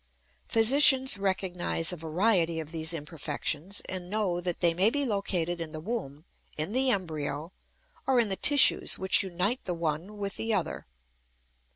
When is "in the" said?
5.61-5.79, 6.57-6.89, 8.19-8.35